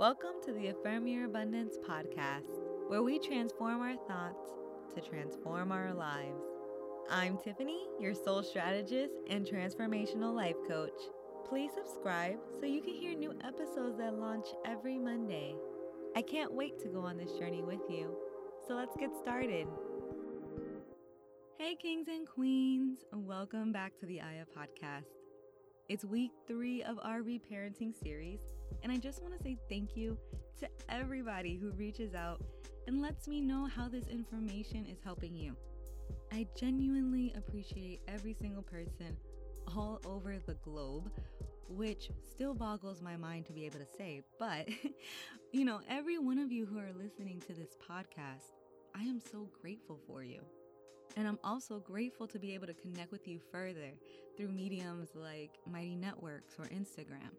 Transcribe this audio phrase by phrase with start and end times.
[0.00, 4.48] Welcome to the Affirm Your Abundance podcast, where we transform our thoughts
[4.94, 6.40] to transform our lives.
[7.10, 10.98] I'm Tiffany, your soul strategist and transformational life coach.
[11.46, 15.54] Please subscribe so you can hear new episodes that launch every Monday.
[16.16, 18.16] I can't wait to go on this journey with you.
[18.66, 19.66] So let's get started.
[21.58, 25.19] Hey, kings and queens, welcome back to the Aya podcast.
[25.90, 28.38] It's week three of our reparenting series,
[28.84, 30.16] and I just want to say thank you
[30.60, 32.40] to everybody who reaches out
[32.86, 35.56] and lets me know how this information is helping you.
[36.32, 39.16] I genuinely appreciate every single person
[39.66, 41.10] all over the globe,
[41.68, 44.22] which still boggles my mind to be able to say.
[44.38, 44.68] But,
[45.52, 48.54] you know, every one of you who are listening to this podcast,
[48.94, 50.42] I am so grateful for you.
[51.16, 53.92] And I'm also grateful to be able to connect with you further
[54.36, 57.30] through mediums like Mighty Networks or Instagram.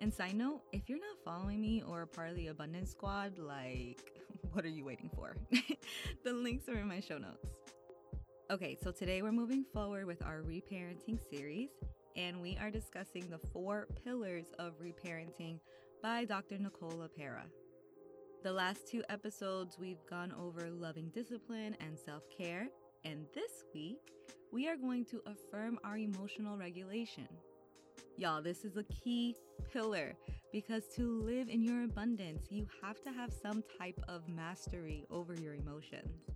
[0.00, 4.00] And side note, if you're not following me or part of the Abundance Squad, like,
[4.52, 5.36] what are you waiting for?
[6.24, 7.46] the links are in my show notes.
[8.50, 11.68] Okay, so today we're moving forward with our reparenting series,
[12.16, 15.60] and we are discussing the four pillars of reparenting
[16.02, 16.58] by Dr.
[16.58, 17.44] Nicole LePera.
[18.42, 22.68] The last two episodes, we've gone over loving discipline and self care,
[23.04, 24.12] and this week,
[24.52, 27.28] we are going to affirm our emotional regulation.
[28.16, 29.34] Y'all, this is a key
[29.72, 30.14] pillar
[30.52, 35.34] because to live in your abundance, you have to have some type of mastery over
[35.34, 36.26] your emotions.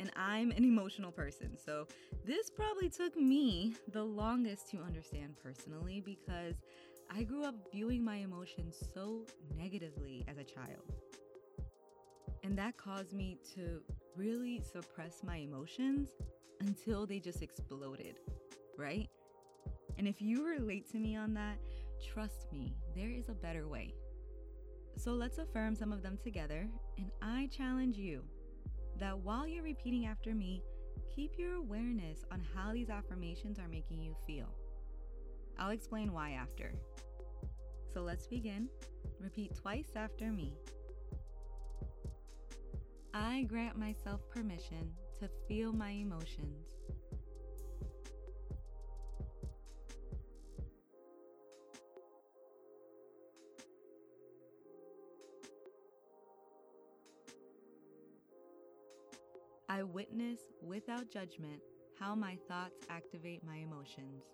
[0.00, 1.86] And I'm an emotional person, so
[2.24, 6.54] this probably took me the longest to understand personally because
[7.14, 10.92] I grew up viewing my emotions so negatively as a child.
[12.42, 13.80] And that caused me to
[14.16, 16.10] really suppress my emotions
[16.60, 18.20] until they just exploded,
[18.78, 19.08] right?
[19.98, 21.58] And if you relate to me on that,
[22.12, 23.94] trust me, there is a better way.
[24.96, 26.66] So let's affirm some of them together,
[26.98, 28.22] and I challenge you
[29.00, 30.62] that while you're repeating after me,
[31.14, 34.54] keep your awareness on how these affirmations are making you feel.
[35.58, 36.72] I'll explain why after.
[37.92, 38.68] So let's begin.
[39.20, 40.52] Repeat twice after me.
[43.16, 46.66] I grant myself permission to feel my emotions.
[59.68, 61.60] I witness without judgment
[62.00, 64.24] how my thoughts activate my emotions.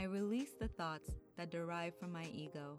[0.00, 2.78] I release the thoughts that derive from my ego.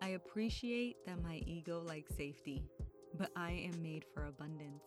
[0.00, 2.62] I appreciate that my ego likes safety,
[3.18, 4.84] but I am made for abundance.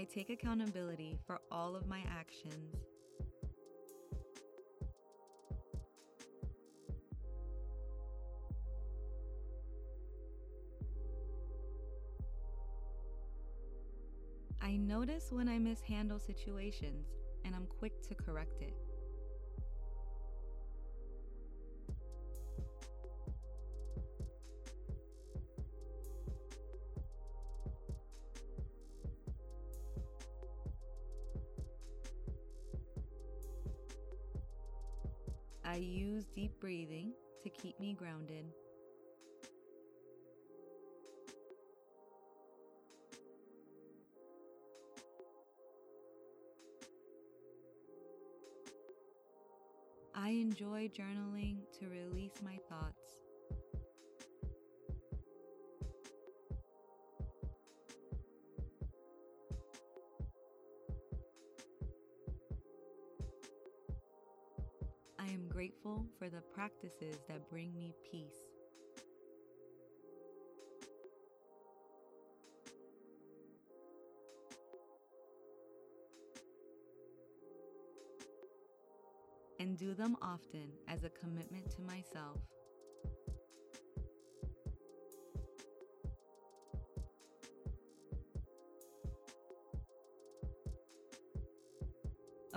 [0.00, 2.74] I take accountability for all of my actions.
[14.62, 17.08] I notice when I mishandle situations
[17.44, 18.89] and I'm quick to correct it.
[35.70, 37.12] I use deep breathing
[37.44, 38.44] to keep me grounded.
[50.12, 53.29] I enjoy journaling to release my thoughts.
[65.30, 68.24] am grateful for the practices that bring me peace.
[79.58, 82.38] And do them often as a commitment to myself.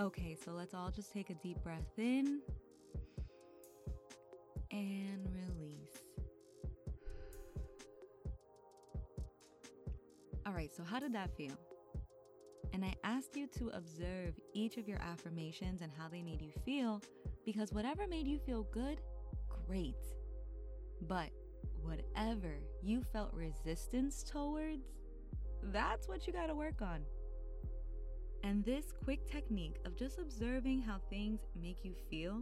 [0.00, 2.40] Okay, so let's all just take a deep breath in
[10.64, 11.58] right, so how did that feel?
[12.72, 16.52] And I asked you to observe each of your affirmations and how they made you
[16.64, 17.02] feel
[17.44, 19.00] because whatever made you feel good,
[19.66, 19.96] great.
[21.06, 21.28] But
[21.82, 24.86] whatever you felt resistance towards,
[25.64, 27.00] that's what you got to work on.
[28.42, 32.40] And this quick technique of just observing how things make you feel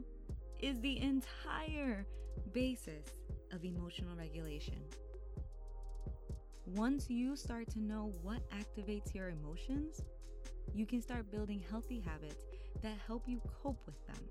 [0.60, 2.06] is the entire
[2.52, 3.08] basis
[3.52, 4.80] of emotional regulation.
[6.74, 10.00] Once you start to know what activates your emotions,
[10.74, 12.46] you can start building healthy habits
[12.82, 14.24] that help you cope with them.